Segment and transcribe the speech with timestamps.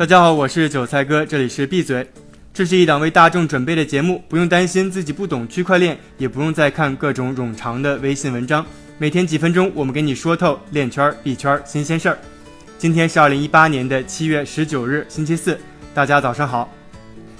[0.00, 2.08] 大家好，我是韭菜哥，这里是闭嘴。
[2.54, 8.64] 这是一档为大众准备的节目，不用担心自己不懂区块链，也不用再看各种冗长的微信文章。
[8.96, 12.18] 每天几分钟，我们给你说透链圈、币圈新鲜事儿。
[12.78, 15.60] 今天是二零一八年的七月十九日，星期四，
[15.92, 16.72] 大家早上好。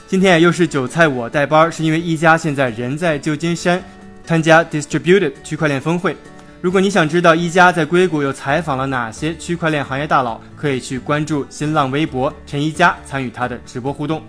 [0.06, 3.82] 今天又是韭菜我带班，是因为一加现在人在旧金山
[4.26, 6.14] 参加 Distributed 区块链峰会。
[6.62, 14.22] 如果你想知道一加在硅谷又采访了哪些区块链行业大佬，可以去关注新浪微博陈一加，参与他的直播互动。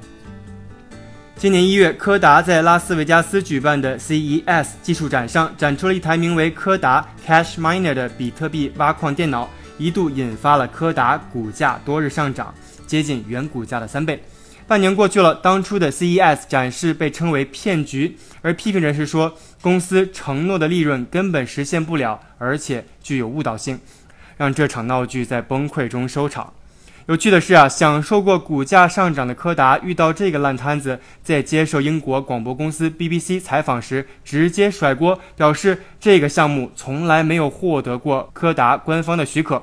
[1.35, 12.53] 今年一月，柯达在拉斯维加斯举办的 CES 技术展上展出了一台名为柯达 Cash Miner 的比特币挖矿电脑，一度引发了柯达股价多日上涨，
[12.87, 14.23] 接近原股价的三倍。
[14.67, 23.79] 半年过去了，当初的 CES 展示被称为骗局，而批评人士说，公司承诺的利润根本实现不了，而且具有误导性，
[24.35, 26.51] 让这场闹剧在崩溃中收场。
[27.07, 39.61] 有趣的是啊，享受过股价上涨的柯达遇到这个烂摊子，在接受英国广播公司 BBC 采访时，直接甩锅，表示这个项目从来没有获得过柯达官方的许可。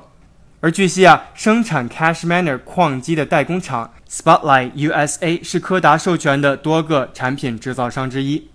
[0.61, 8.49] 而据悉啊，生产 Cash Miner 矿机的代工厂 Spotlight USA 是柯达授权的多个产品制造商之一。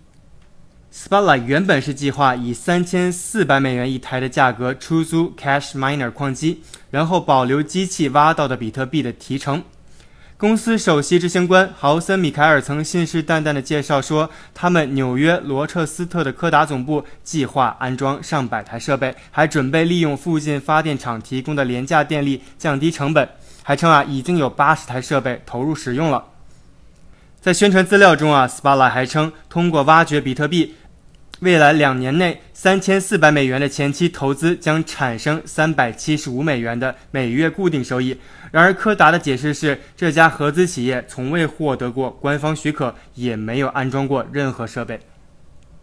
[0.95, 9.65] Spotlight 原本是计划以三千四百美元一台的价格出租 Cash Miner 矿机，然后保留机器挖到的比特币的提成。
[10.37, 23.29] 公司首席执行官豪森·米凯尔曾信誓旦旦地介绍说，他们纽约罗彻斯特的柯达总部计划安装上百台设备，还准备利用附近发电厂提供的廉价电力降低成本。
[23.65, 26.27] 还称啊，已经有八十台设备投入使用了。
[27.41, 30.77] 在宣传资料中啊 s p a l a 还称，通过挖掘比特币。
[31.41, 38.17] 未来两年内，三千四百美元的前期投资将产生三百七十五美元的每月固定收益。
[38.51, 45.01] 然而，柯达的解释是，这家合资企业从未获得过官方许可，也没有安装过任何设备。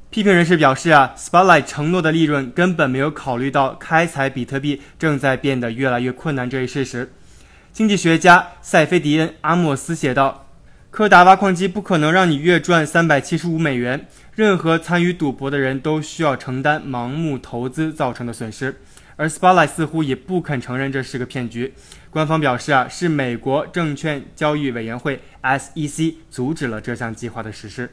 [0.10, 7.14] 批评人士表示啊，Spotlight 承诺的利润根本没有考虑到开采比特币正在变得越来越困难这一事实。
[7.72, 10.48] 经济学家塞菲迪恩·阿莫斯写道
[10.92, 18.76] ：“柯达挖矿机不可能让你月赚三百七十五美元。”任何参与赌博的人都需要承担盲目投资造成的损失，
[19.16, 21.74] 而 Spotlight 似乎也不肯承认这是个骗局。
[22.10, 27.90] 官方表示啊，是美国证券交易委员会 SEC 阻止了这项计划的实施。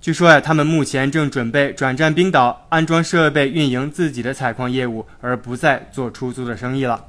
[0.00, 7.04] 据说呀，他们目前正准备转战冰岛，安装设备，运营自己的采矿业务，而不再做出租的生意了。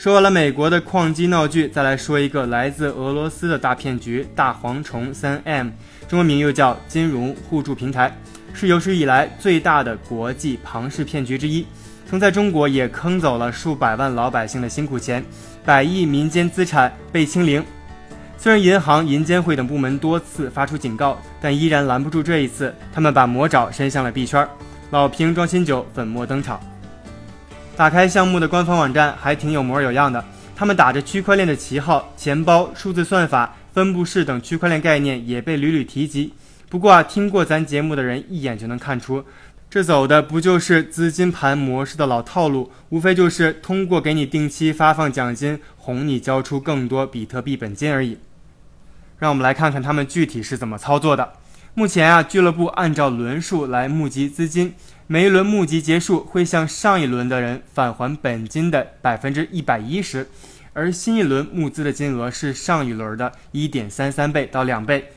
[0.00, 5.68] 说完了美国的矿机闹剧，再来说一个来自俄罗斯的大骗局——大蝗虫三 M，
[6.08, 8.10] 中文名又叫金融互助平台，
[8.54, 11.66] 是有史以来最大的国际庞氏骗局之一，
[12.08, 15.22] 曾在中国也坑走了数百万老百姓的辛苦钱，
[15.66, 17.62] 百亿民间资产被清零。
[18.38, 24.48] 虽然银行、银监会等部门多次发出警告，但依然拦不住这一次，他们把魔爪伸向了币圈，
[24.92, 26.58] 老瓶装新酒，粉墨登场。
[27.80, 30.22] 打开项目的官方网站还挺有模有样的，
[30.54, 36.34] 他们打着区块链的旗号，钱包、数字算法、分布式等区块链概念也被屡屡提及。
[36.68, 39.24] 不过啊，听过咱节目的人一眼就能看出，
[39.70, 48.18] 这走的不就是资金盘模式的老套路，无非就是通过给你定期发放奖金，哄你交出更多比特币本金而已。
[49.18, 51.32] 让我们来看看他们具体是怎么操作的。
[51.74, 54.74] 目前啊，俱乐部按照轮数来募集资金。
[55.06, 60.28] 每一轮募集结束，会向上一轮的人返还本金的百分之一百一十，
[60.72, 65.12] 而新一轮募资的金额是上一轮的一点三三倍到两倍，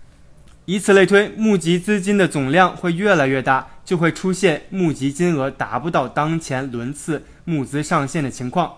[0.66, 8.74] 以此类推，募集资金的总量会越来越大，就会出现募集金额达不到当前轮次募资上限的情况。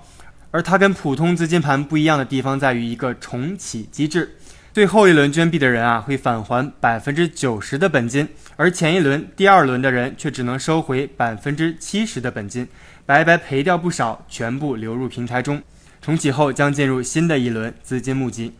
[0.52, 4.38] 而它跟普通资金盘不一样的地方在于一个重启机制。
[4.76, 8.28] 最后一轮捐币的人啊，会返还百分之九十的本金，
[8.58, 12.68] 而前一轮、第二轮的人却只能收回百分之七十的本金，
[13.06, 15.64] 白白赔掉不少，全部流入平台中。
[16.02, 18.52] 重启后将进入新的一轮资金募集，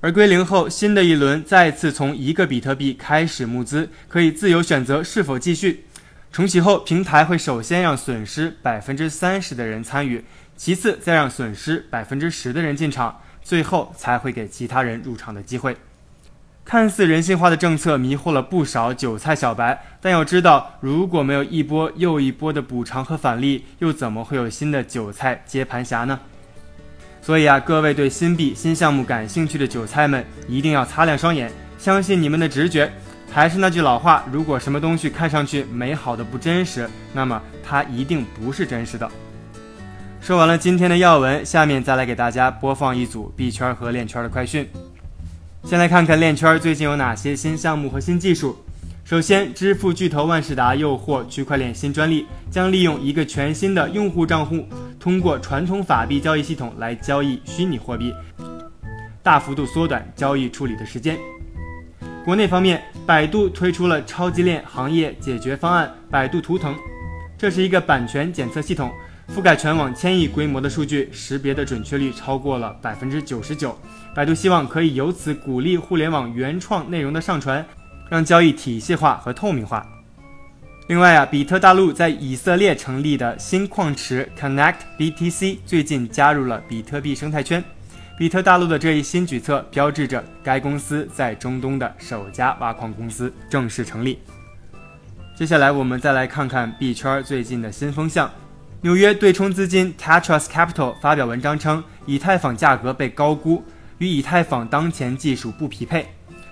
[0.00, 5.84] 而归零后，新的一轮再次从一个比特币开始募资，可以自由选择是否继续。
[6.32, 10.24] 重启后，平台会首先让损失百分之三十的人参与，
[10.56, 13.20] 其次再让损失百分之十的人进场。
[13.48, 15.74] 最后才会给其他人入场的机会。
[16.66, 26.20] 看似人性化的政策迷惑了不少韭菜小白，但要知道，如果没有一波又一波的补偿和返利，又怎么会有新的韭菜接盘侠呢？
[27.22, 32.92] 所以啊，各位对新币、新项目感兴趣的韭菜们，一定要擦亮双眼，相信你们的直觉。
[33.32, 39.10] 还是那句老话，如果什么东西看上去美好的不真实，那么它一定不是真实的。
[40.20, 44.68] 说完了今天的要闻，下面再来给大家播放一组币圈和链圈的快讯。
[45.64, 48.58] 先来看看链圈最近有哪些新项目和新技术。
[49.04, 54.66] 首先，支付巨头万事达又获区块链新专利，将利用一个全新的用户账户，
[55.00, 58.12] 通过传统法币交易系统来交易虚拟货币，
[59.22, 61.16] 大幅度缩短交易处理的时间。
[62.22, 66.76] 国内方面，百度推出了超级链行业解决方案——百度图腾，
[67.38, 68.92] 这是一个版权检测系统，
[69.34, 73.78] 覆盖全网千亿规模的数据，识别的准确率超过了百分之九十九。
[74.14, 77.64] 百度希望可以由此鼓励互联网原创内容的上传。
[78.10, 79.86] 让交易体系化和透明化。
[80.86, 87.62] 另外啊，比特大陆在以色列成立的新矿池 Connect BTC 最近加入了比特币生态圈。
[88.16, 94.18] 比特大陆的这一新举措标志着该公司在中东的首家挖矿公司正式成立。
[95.36, 98.30] 接下来我们再来看看币圈最近的新风向。
[98.80, 103.64] 纽约对冲资金 Tetras Capital 发表文章称，以太坊价格被高估，
[103.98, 106.06] 与以太坊当前技术不匹配。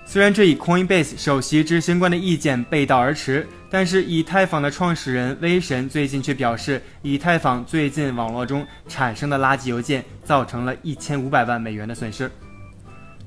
[0.05, 12.29] 虽然这与 Coinbase 首席执行官的意见背道而驰，但是以太坊的创始人威神最近却表示，以太坊最近网络中产生的垃圾邮件造成了一千五百万美元的损失。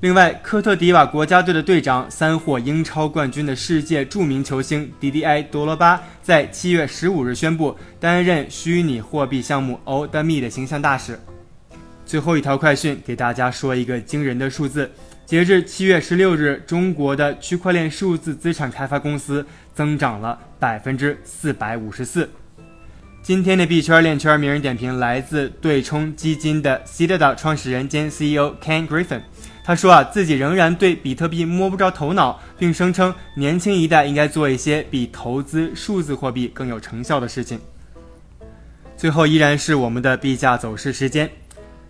[0.01, 11.19] 另外，科特迪瓦国家队的队长、三获英超冠军的世界著名球星迪迪埃·多罗巴在七月十五日宣布担任虚拟货币项目 o d m e 的形象大使。
[12.03, 14.89] 最后一条快讯，给大家说一个惊人的数字。
[15.23, 19.45] 截至七月十六日，中国的区块链数字资产开发公司
[19.75, 22.27] 增长了百分之四百五十四。
[23.21, 29.21] 今天的币圈链圈名人点评来自对冲基金的 Citadel 创始人兼 CEO Ken Griffin。
[29.71, 37.57] 他说啊，自己仍然对比特币摸不着头脑，并声称年轻一代应该做一些比投资数字货币更有成效的事情。
[38.97, 41.31] 最后依然是我们的币价走势时间。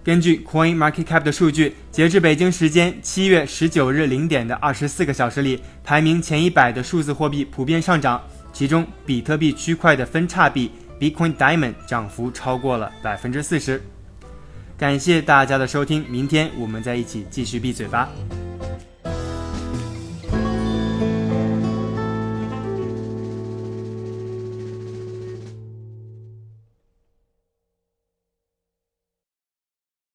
[0.03, 8.21] 根据 Coin Market Cap 的数据，截至北京时间七月十九日零点的二十四个小时里，排名前一百的数字货币普遍上涨，
[8.53, 10.69] 其中比特币区块的分叉币
[10.99, 13.81] Bitcoin Diamond 涨幅超过了百分之四十。
[14.81, 18.09] 感谢大家的收听，明天我们再一起继续闭嘴吧。